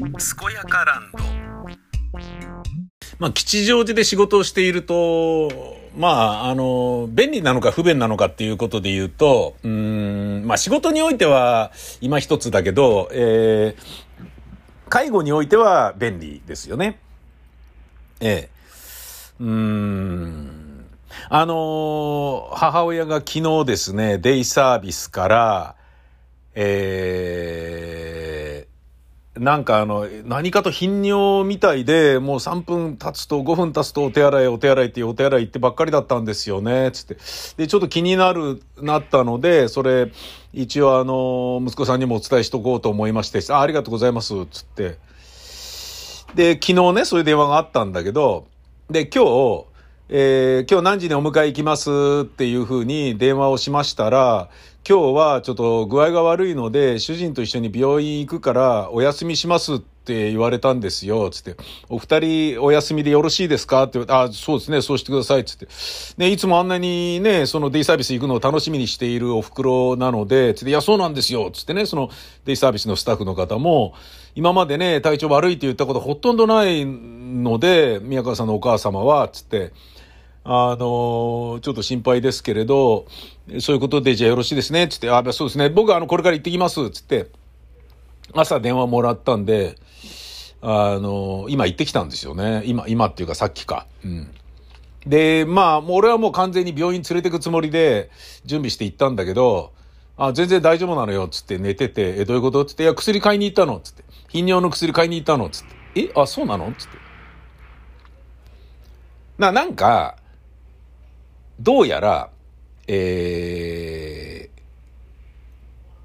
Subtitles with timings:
[0.00, 1.18] 健やかランド
[3.18, 5.50] まあ吉祥寺で仕事をしていると
[5.96, 17.00] まあ、あの、便利なのか不便なのかっていうことで言うと、うん、まあ仕事においては今一つだけど、えー、介護においては便利ですよね。
[18.20, 18.50] ええ。
[19.40, 20.86] うーん。
[21.28, 25.74] あの、母親が昨日ですね、デイサービスから、
[26.54, 28.09] えー、
[29.40, 37.16] なんかあの、何かと頻尿みたいで、もう3分経つと5分経つとお手洗いお手洗いってお手洗い行ってばっかりだったんですよね、つって。
[37.56, 40.12] で、ちょっと気になる、なったので、それ、
[40.52, 44.98] 一応あの、息子さんにもお伝えしとこうと思いまして、あありがとうございます、つって。
[46.34, 48.46] で、昨日ね、そういう電話があったんだけど、
[48.90, 49.64] で、今日、
[50.10, 51.90] えー、今日何時にお迎え行きます
[52.24, 54.50] っていうふうに電話をしましたら、
[54.88, 61.56] 今日はちょっと具合が悪いので、主人と一緒に病院行くからお休みしますって言われたんですよ、つって。
[61.90, 63.82] お二人お休みでよろしいですか？
[63.84, 65.68] って言われて、あ、そうですね、そうしてください、つって。
[66.16, 72.08] ね、いつもあんなにね、そのデイサービス行くのを楽しみにしているお袋なので、つって、いや、そうなんですよ、つってね、その
[72.46, 73.92] デイサービスのスタッフの方も、
[74.34, 79.72] 今までね、体調悪いって言ったことほとんどないので、宮川さんのお母様は、つって、
[80.42, 83.06] あの、ちょっと心配ですけれど、
[83.60, 87.28] そういうことでじゃあよろしいですね、つって、あ、そうですね、僕あの、これから行ってきます、つって、
[88.32, 89.76] 朝電話もらったんで、
[90.62, 92.62] あの、今行ってきたんですよね。
[92.66, 93.86] 今、今っていうかさっきか。
[94.04, 94.30] うん。
[95.06, 98.10] で、まあ、もう俺はもう完全に病院連れてくつもりで
[98.44, 99.72] 準備して行ったんだけど、
[100.18, 102.64] あ、全然大丈夫なのよ、つって寝てて、え、どういうこと？
[102.66, 104.04] つって、いや、薬買いに行ったの、つって。
[104.28, 106.02] 頻尿の薬買いに行ったの、つって。
[106.02, 106.70] え、あ、そうなの？
[106.76, 106.98] つって。
[109.38, 110.16] な、なんか、
[111.60, 112.30] どうやら、
[112.88, 114.60] えー、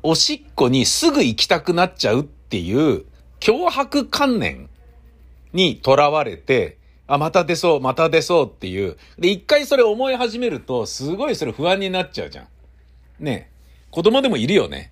[0.04, 3.06] おしっこにすぐ行きたくなっちゃうっていう
[3.40, 4.70] 脅迫観念
[5.54, 8.98] にとらわれて、あ、また出そう、また出そうっていう。
[9.18, 12.48] で、一回それ思い始めると、すごいそれ不安になっちゃうじゃん。
[13.24, 13.50] ね
[13.92, 14.92] 子供でもいるよね。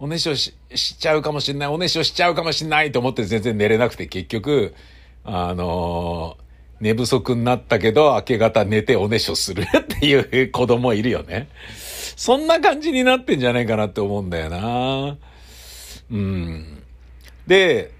[0.00, 4.74] おねしょしちゃうかもしんない、おねしょしちゃうかもしんないと思って全然寝れなくて結局、
[5.22, 6.36] あの
[6.80, 11.48] 寝不足になったけど、明け方寝ておねしょする っていう子供いるよね。
[12.16, 15.16] そんな感じになってんじゃないかなって思うんだよな。
[16.10, 16.82] うん。
[17.46, 17.92] で、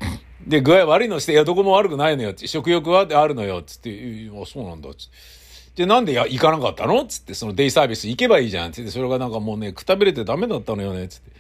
[0.47, 3.91] で、具合悪いのして、いや、どこも悪くないのよ、食欲はあるのよ、つって、
[4.33, 5.83] あ、そうなんだ、つって。
[5.83, 7.07] で、なんでや行かなかったの？
[7.07, 11.31] つって、そのデイサービス行けばいいじゃん、つって、それがなんかもうね、くたびれてダメだったのよね、つって。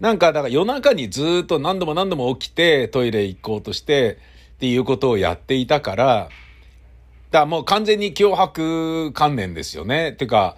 [0.00, 4.18] なんか、だから夜中にずっと何度も何度も起きて、トイレ行こうとして、
[4.54, 6.28] っていうことをやっていたから、
[7.32, 10.12] からもう完全に脅迫観念ですよね。
[10.12, 10.56] てか、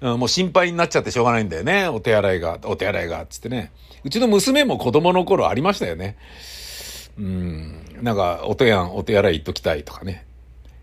[0.00, 1.88] うん、もう心配になっちゃってしょうがないんだよね。
[1.88, 3.70] お手洗いが、お手洗いが、つってね。
[4.04, 6.16] うちの娘も子供の頃ありましたよね。
[7.18, 10.26] うん、なんか、お手やん、お手洗い行っときたいとかね。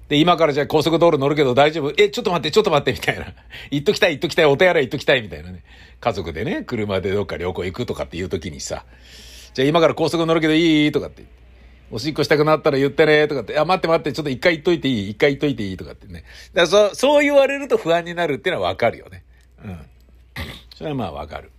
[0.07, 1.93] で、今からじゃあ高速道路乗るけど大丈夫？
[1.97, 3.33] え、ちょっと待って、ちょっと待って、みたいな。
[3.71, 5.63] 行っときたい、行っときたい、お手洗い行っときたい、みたいなね。
[5.99, 8.85] 家族でね、車でどっか旅行行くとかっていう時にさ、
[9.53, 10.91] じゃあ今から高速乗るけどいい？
[10.91, 11.23] とかって
[11.91, 15.09] おしっこしたくなったら言ってね、とかって、あ、待って待って、ちょっと一回言っといていい？
[15.11, 15.77] 一回言っといていい？
[15.77, 16.23] とかってね。
[16.53, 19.23] だからそう、そう言われると不安になるっていうのはわかるよね。
[19.63, 19.77] うん。
[20.75, 21.51] それはまあわかる。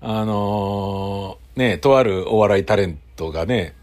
[0.00, 3.74] あのー、ね、とあるお笑いタレントがね、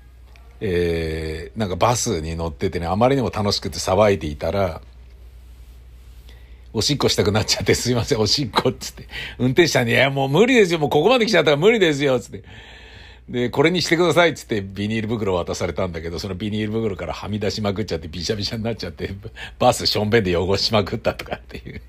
[0.59, 4.81] えー、なんかバスに乗っててね、あまりにも楽しくて騒いでいたら、
[6.73, 9.07] おしっこしたくなっちゃって、すいません、おしっこっつって。
[9.39, 12.43] 運転手さんに、いや、もう無理ですよ、もうここまで来ちゃったら無理ですよ、つって。
[13.31, 19.09] で、これにしてくださいっつってビニール袋を渡されたんだけど、そのビニール袋からはみ出しまくっちゃってびしゃびしゃになっちゃって、
[19.57, 21.81] バスしょんべんで汚しまくったとかっていう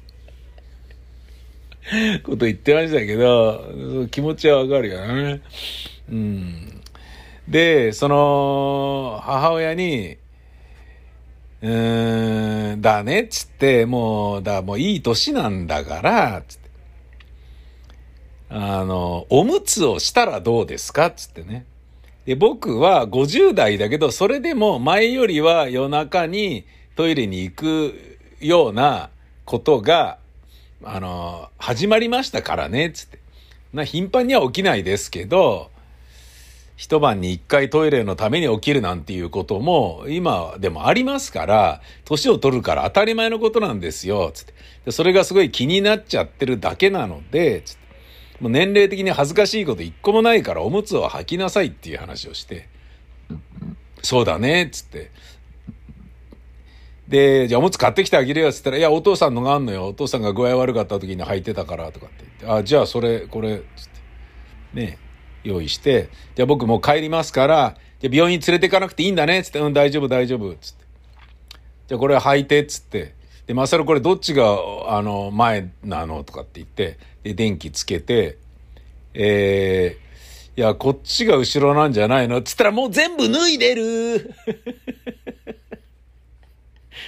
[2.22, 5.40] こと言ってましたけど、気持ちはわかるよね。
[6.10, 6.80] うん。
[7.48, 10.18] で、その、母親に、
[11.60, 16.61] うーん、だねっつって、もう、だ、もういい年なんだから、つって。
[18.54, 21.10] あの、おむつをしたらどうですか？
[21.10, 21.64] つってね。
[22.26, 26.64] で、僕は50代だけど、それでも前よりは夜中に
[26.94, 29.08] トイレに行くような
[29.46, 30.18] ことが、
[30.84, 33.18] あの、始まりましたからね、つって。
[33.72, 35.70] な、頻繁には起きないですけど、
[36.76, 44.52] 一晩に一回トイレのために起きるなんていうことも今でもありますから、年を取るから当たり前のことなんですよ、つって。
[44.86, 47.81] でそれがすごい気になっちゃってるだけなので、つって。
[48.42, 52.68] もう年齢的に恥ずかしいこと一個もないからおむつを履きなさいっていう話をして、
[54.02, 55.12] そうだね、っつって。
[57.06, 59.86] で、じゃあおむつ買ってきてあげるよっつったら、いや、お父さんのがあんのよ。
[59.86, 63.64] お父さんが具合悪かった時に履いてたから、とかって言って、あ、じゃあそれ、これ、つっ
[64.74, 64.80] て。
[64.80, 64.98] ね
[65.44, 70.84] 用意して、じゃあ僕もう帰りますから、じゃあ病院連れて行かなくていいんだね、つって、うん、大丈夫、大丈夫、つって。
[71.86, 73.14] じゃあこれ履いて、つって。
[73.46, 74.58] で、マサルこれどっちが、
[74.88, 78.38] あの、前なのとかって言って、で、電気つけて、
[79.14, 84.34] えー、いや、こっちが後ろなんじゃないのつったらもう全部脱いでる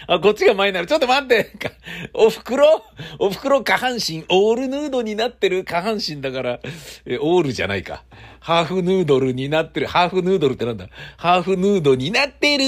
[0.07, 0.87] あ、こっちが前になる。
[0.87, 1.51] ちょっと待って
[2.13, 2.85] お袋
[3.19, 6.61] お袋下半身、オールヌードになってる下半身だから、
[7.07, 8.05] え、オールじゃないか。
[8.41, 9.87] ハーフヌードルになってる。
[9.87, 10.89] ハーフヌードルってなんだ？
[11.17, 12.65] ハーフヌードになってる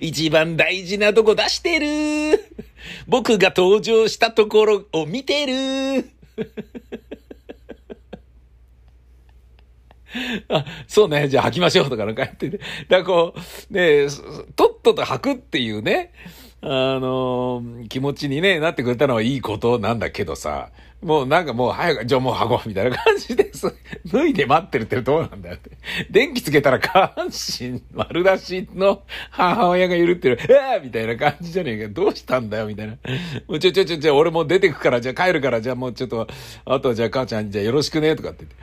[0.00, 2.44] 一番大事なとこ出してる。
[3.06, 6.10] 僕が登場したところを見てる。
[10.48, 12.58] あ、そうね、じゃあ吐きましょうとかなんかやってて。
[12.58, 13.34] だからこ
[13.70, 14.06] う、ね、
[14.56, 16.12] とっとと吐くっていうね、
[16.62, 20.70] あのー、気持ちにね、なってくれたのはいいことなんだけどさ、
[21.02, 23.74] もうなんかもう早く、じゃあもう箱みたいな感じです。
[24.06, 25.70] 脱いで待ってるってどうなんだよって。
[26.10, 30.38] 電気つけたら下半身丸出しの母親がいるってる。
[30.48, 31.88] えーみたいな感じじゃねえか。
[31.88, 32.92] どうしたんだよみたいな。
[33.48, 36.28] もうちょちょちょちょ、俺もう出てくから、じゃあ帰るから、じゃあもうちょっと、
[36.66, 38.56] あとはじゃあ母ちゃん、じゃあよろしくねとかって言って。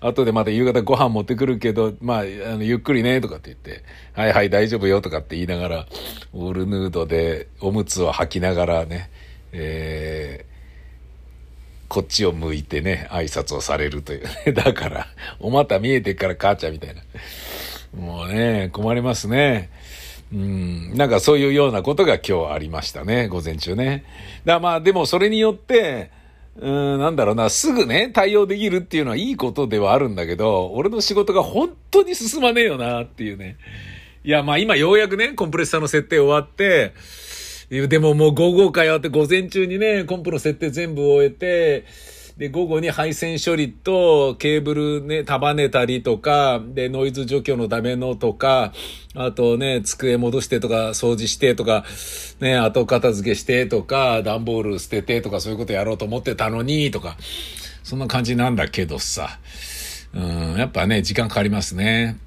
[0.00, 2.22] 後でまた夕方ご飯持ってくるけど、まあ、あ
[2.56, 3.84] の、ゆっくりねとかって言って。
[4.14, 5.86] はいはい大丈夫よとかって言いながら、
[6.32, 9.10] オールヌードでおむつを履きながらね、
[9.52, 10.51] えー、
[11.92, 14.52] こっちを向いてね、挨拶をされるというね。
[14.56, 15.08] だから、
[15.40, 17.02] お股見えてから母ちゃんみたいな。
[17.94, 19.68] もうね、困りますね。
[20.32, 24.04] うん、なんかそういうようなことが今日ありましたね、午前中ね。
[24.46, 26.10] だまあでもそれによって、
[26.58, 33.58] うん、なんだろうな、すぐね、対応できるっていうのはいいことではあるんだけど、俺の仕事が本当に進まねえよなっていうね。
[34.24, 36.94] いや、まあ今ようやくね、コンプレッサーの設定終わって、
[37.72, 41.86] でももう午後かよって午前中にね、コンプの設定全部終えて、
[42.36, 48.74] で、午後に配線処理とケーブルね、束ねたりとか、で、ノイズ除去のためのとか、
[49.14, 51.86] あとね、机戻してとか、掃除してとか、
[52.40, 57.16] ね、後片付けしてとか、段ボール捨ててとか、そういうことやろうと思ってたのに、とか、
[57.82, 59.38] そんな感じなんだけどさ。
[60.14, 62.18] うん、やっぱね、時間かかりますね。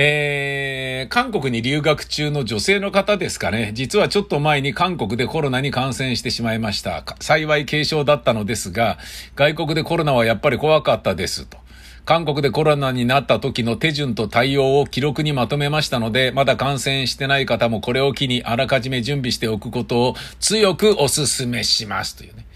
[0.00, 3.72] えー、韓国に留学中の女性の方ですかね。
[3.74, 7.04] 実はちょっと前に韓国でコロナに感染してしまいました。
[7.18, 8.98] 幸い軽症だったのですが、
[9.34, 11.58] 外国でコロナはやっぱり怖かったですと。
[12.04, 22.46] 韓国でコロナになった時の手順と対応を記録にまとめましたので、まだ感染してない方もこれを機にあらかじめ準備しておくことを強くお勧めしますというね。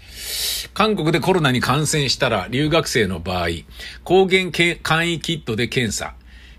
[0.73, 3.47] 韓国でコロナに感染したら留学生の場合、
[4.05, 4.43] 抗原
[4.81, 6.13] 簡易キットで検査。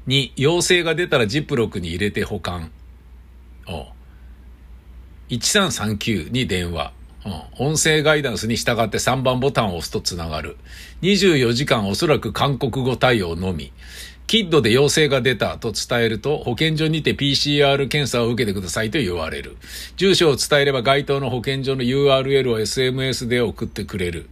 [0.07, 2.71] に、陽性が出たらジップロックに入れて保管。
[5.29, 6.93] 1339に電話。
[7.59, 10.59] 音声ガイダンスに従って3番ボタンを押すとつながる。
[11.01, 13.73] 24時間おそらく韓国語対応のみ。
[14.27, 19.57] キッドで陽性が出たと伝えると、保健所にて PCR 検査を受けてくださいと言われる。
[19.97, 24.29] 住所を伝えれば該当の保健所の URL を SMS で送ってくれる。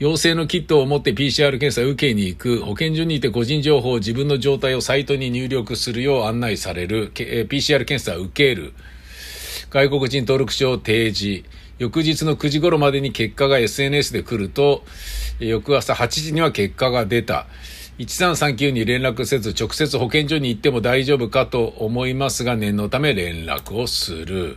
[0.00, 8.72] 陽性のキットを持って PCR 検査を受けに行く、保健所にいて個人情報を、自分の状態をサイトに入力するよう案内される、PCR 検査を受ける、
[9.68, 11.44] 外国人登録証を提示、
[11.78, 14.84] 翌日の9時頃までに結果が SNS で来ると、
[15.38, 17.46] 翌朝8時には結果が出た。
[17.98, 24.56] 1339に連絡せず直接保健所に行っても大丈夫かと思いますが念のため連絡をする。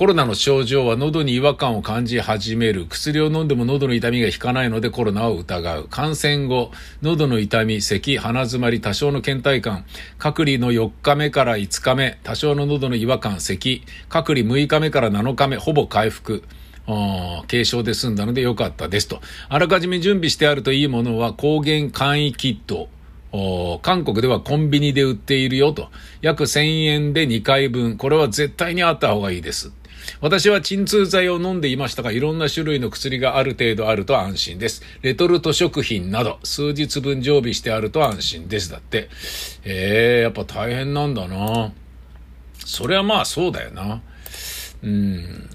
[0.00, 2.86] コロナの症状は喉に違和感を感じ始める。
[2.86, 5.88] 薬を飲んでも喉の痛みが引かないのでコロナを疑う。
[5.90, 6.70] 感染後、
[7.02, 9.84] 喉の痛み、咳、鼻詰まり、多少の倦怠感。
[10.16, 13.82] 隔離の4日目から5日目、多少の喉の違和感、咳。
[14.08, 16.44] 隔離6日目から7日目、ほぼ回復。
[17.46, 19.20] 軽症で済んだので良かったですと。
[19.50, 22.88] あらかじめ準備してあるといいものは抗原簡易キット。
[23.82, 25.90] 韓国ではコンビニで売っているよと。
[26.22, 27.98] 約1000円で2回分。
[27.98, 29.78] これは絶対にあった方がいいです。
[30.20, 34.82] 私は鎮痛剤を飲んでいましたが、いろんな種類の薬がある程度あると安心です。
[35.02, 38.70] レトルト食品など、数日分常備してあると安心です。
[38.70, 39.08] だって。
[39.64, 41.72] ええー、やっぱ大変なんだな。
[42.64, 44.02] それはまあそうだよな。
[44.82, 45.50] うん。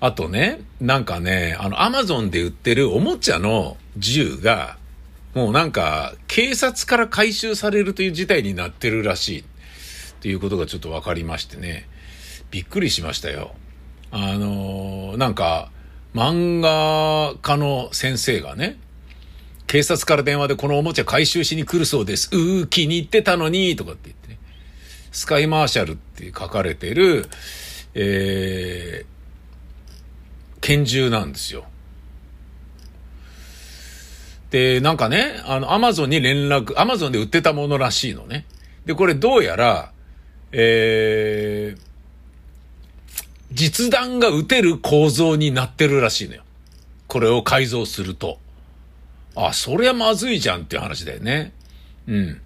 [0.00, 4.78] あとね、なんかね、あの、アマゾンで売ってるおもちゃの銃が、
[5.34, 9.40] もうなんか、警察から回収されるという事態になってるらしい。
[9.40, 9.44] っ
[10.20, 11.88] ていうことがちょっと分かりましてね。
[12.50, 13.54] びっくりしましたよ。
[14.10, 15.70] あのなんか、
[16.14, 18.78] 漫画家の先生がね、
[19.66, 22.30] 警察から電話でこのおもちゃ回収しに来るそうです。
[22.32, 24.38] うー、気に入ってたのに、とかって言ってね。
[25.12, 27.28] スカイマーシャルって書かれてる、
[27.94, 31.64] えー、拳銃なんですよ。
[34.50, 38.46] で、なんかね、あの、アマゾンに連絡、アマゾンで売ってたものらしいのね。
[38.84, 39.92] で、これどうやら、
[40.52, 41.80] えー、
[43.56, 46.42] 実弾が撃てる構造になってるらしいのよ。
[47.06, 48.38] これを改造すると。
[49.34, 51.54] あ、そりゃまずいじゃんっていう話だよね。
[52.06, 52.40] うん。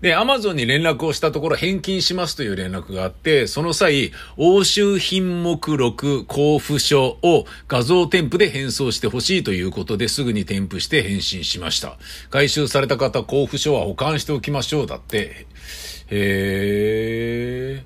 [0.00, 11.98] で、アマゾンに連絡をしたところ返金しますという連絡があって、その際、押収品目録交付書を画像添付で返送してほしいということですぐに添付して返信しました。
[12.30, 14.86] 回収された方、交付書は保管しておきましょう。
[14.86, 15.48] だって。
[16.10, 17.82] へ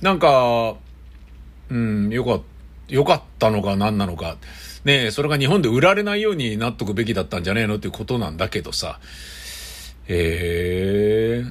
[0.00, 0.04] ー。
[0.04, 0.76] なんか、
[1.70, 2.42] うん、よかっ
[2.88, 4.36] た、よかったのか何なのか。
[4.84, 8.98] ね、それが日本で売られないようになっとくべきだったんじゃねえのっていうことなんだけどさ。
[10.06, 11.44] へえ。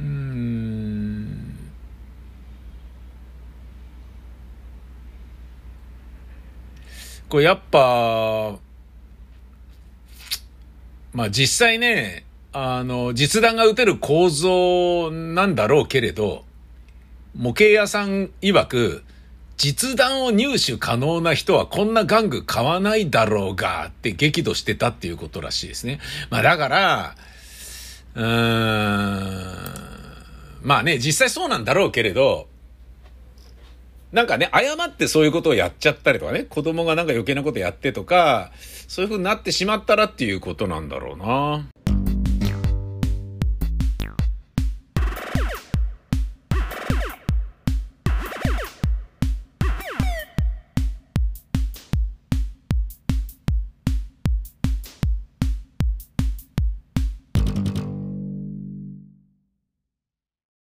[0.00, 1.54] うん。
[7.28, 8.56] これやっぱ、
[11.12, 16.44] まあ実際ね、あの、実弾が撃てる構造なんだろうけれど、
[17.36, 19.04] 模型屋さん曰く、
[19.56, 26.00] 実弾を入手可能な人はこんな玩具買わないだろうがって激怒してたっていうことらしいですね。
[26.30, 27.14] まあだから、
[28.14, 29.54] うーん、
[30.62, 32.48] まあね、実際そうなんだろうけれど、
[34.12, 38.52] なんかね、誤ってそういうことをやっちゃったりとかね、子供がなんか余計なことやってとか、
[38.86, 41.66] そういう風になってしまったらっていうことなんだろうな。